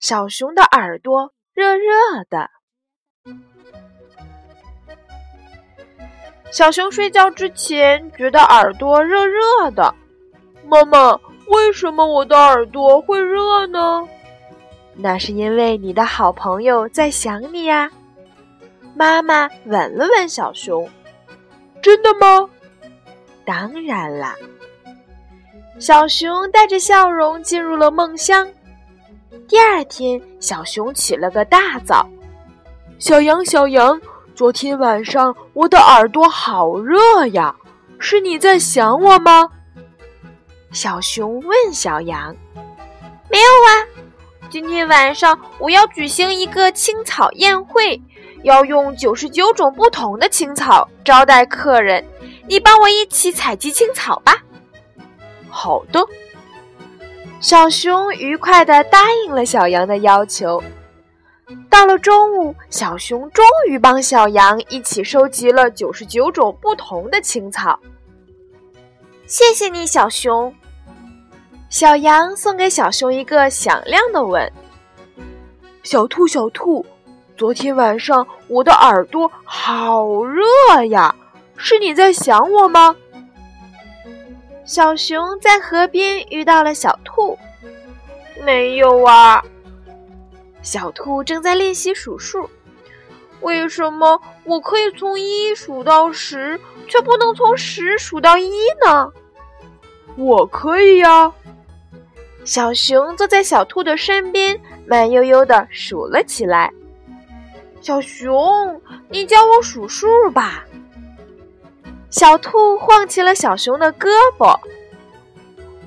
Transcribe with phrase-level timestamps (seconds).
[0.00, 1.90] 小熊的耳朵热热
[2.28, 2.50] 的》。
[6.50, 9.94] 小熊睡觉之前觉得耳朵热热的。
[10.66, 14.06] 妈妈，为什么我的耳朵会热呢？
[14.94, 17.90] 那是因为你的好朋友在想你呀。
[18.94, 20.88] 妈妈吻了吻小熊。
[21.82, 22.48] 真的吗？
[23.44, 24.36] 当然啦。
[25.80, 28.48] 小熊带着笑容进入了梦乡。
[29.48, 32.08] 第二天，小熊起了个大早。
[32.98, 34.00] 小羊，小羊，
[34.34, 37.54] 昨天晚上我的耳朵好热呀，
[37.98, 39.48] 是你在想我吗？
[40.72, 42.34] 小熊问小羊。
[43.30, 43.70] 没有啊，
[44.48, 48.00] 今天晚上我要举行一个青草宴会，
[48.42, 52.04] 要用九十九种不同的青草招待客人，
[52.48, 54.36] 你帮我一起采集青草吧。
[55.48, 56.00] 好的，
[57.44, 60.62] 小熊愉快地答应了小羊的要求。
[61.68, 67.78] 到了中午，小熊终于帮小羊一起收集了九十九种不同的青草。
[69.26, 70.54] 谢谢你，小熊。
[71.68, 74.50] 小羊送给小熊一个响亮的吻。
[75.82, 76.86] 小兔，小兔，
[77.36, 80.42] 昨天晚上我的耳朵好热
[80.88, 81.14] 呀，
[81.58, 82.96] 是你在想我吗？
[84.64, 87.38] 小熊在河边遇到了小兔，
[88.42, 89.44] 没有啊。
[90.62, 92.48] 小兔正在练习数数，
[93.42, 96.58] 为什么我可以从一数到十，
[96.88, 98.50] 却不能从十数到一
[98.84, 99.12] 呢？
[100.16, 101.30] 我可以呀。
[102.44, 106.72] 小熊坐在小兔的身边，慢悠悠地数了起来。
[107.82, 108.80] 小熊，
[109.10, 110.64] 你教我数数吧。
[112.14, 114.06] 小兔晃起了小熊的胳
[114.38, 114.56] 膊，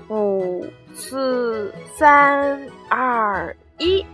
[0.09, 4.05] 五、四、三、二、一。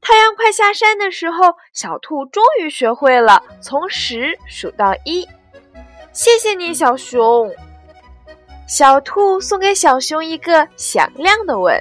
[0.00, 5.24] 太阳快下山的时候，小兔终于学会了从十数到一。
[6.12, 7.54] 谢谢你，小熊。
[8.66, 11.80] 小兔送给小熊一个响亮的吻。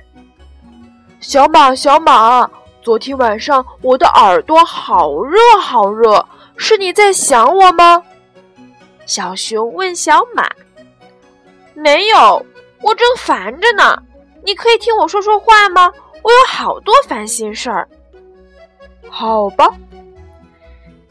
[1.19, 2.47] 小马，小马，
[2.83, 6.23] 昨天晚上我的耳朵好热好热，
[6.57, 8.03] 是你在想我吗？
[9.05, 10.49] 小熊问小马
[11.75, 12.45] ：“没有，
[12.81, 13.97] 我正烦着呢。
[14.43, 15.91] 你可以听我说说话吗？
[16.21, 17.87] 我有好多烦心事儿。”
[19.09, 19.69] 好吧。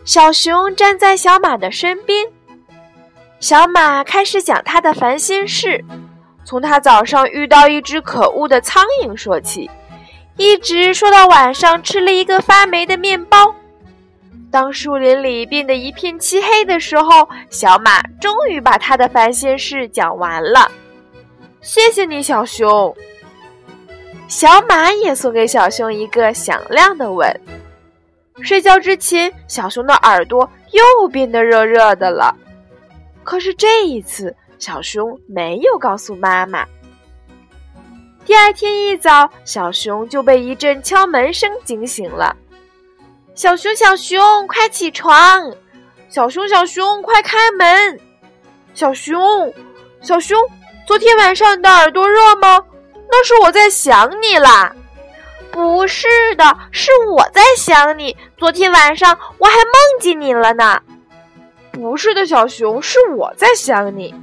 [0.05, 2.27] 小熊站在小马的身边，
[3.41, 5.83] 小马开始讲他的烦心事，
[6.45, 9.71] 从他早上遇到一只可恶的苍蝇说起，
[10.37, 13.55] 一直说到晚上吃了一个发霉的面包。
[14.55, 20.71] 当树林里变得一片漆黑的时候，小马终于把他的烦心事讲完了。
[21.61, 22.97] 谢谢你，小熊。
[24.29, 27.29] 小马也送给小熊一个响亮的吻。
[28.43, 32.33] 睡觉之前，小熊的耳朵又变得热热的了。
[33.25, 36.65] 可是这一次，小熊没有告诉妈妈。
[38.25, 42.37] 第二天一早，小熊就被一阵敲门声惊醒了。
[43.35, 45.53] 小熊，小熊，快起床！
[46.09, 48.01] 小熊，小熊，快开门！
[48.75, 49.53] 小熊，
[50.01, 50.39] 小熊，
[50.87, 52.63] 昨天晚上你的耳朵热吗？
[53.11, 54.75] 那是我在想你啦。
[55.51, 56.07] 不是
[56.37, 58.17] 的，是我在想你。
[58.37, 60.81] 昨天晚上我还梦见你了呢。
[61.73, 64.15] 不是的，小熊，是我在想你。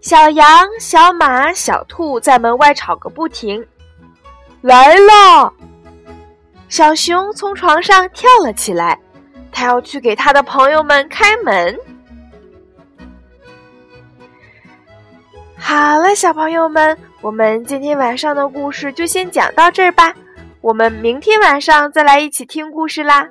[0.00, 3.66] 小羊、小马、小兔在门外吵个不停。
[4.62, 5.52] 来了。
[6.70, 8.96] 小熊从床上跳了起来，
[9.50, 11.76] 他要去给他的朋友们开门。
[15.58, 20.14] 好了，小朋友们，我们今天晚上的故事就先讲到这儿吧。
[20.60, 23.26] 我们明天晚上再来一起听故事啦。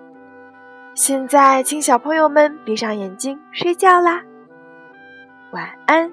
[0.93, 4.21] 现在，请小朋友们闭上眼睛睡觉啦，
[5.51, 6.11] 晚安。